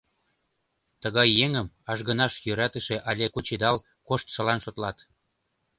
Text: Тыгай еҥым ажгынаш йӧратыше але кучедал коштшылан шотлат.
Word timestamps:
Тыгай 1.01 1.29
еҥым 1.45 1.67
ажгынаш 1.91 2.33
йӧратыше 2.47 2.95
але 3.09 3.25
кучедал 3.33 3.77
коштшылан 4.07 4.59
шотлат. 4.65 4.97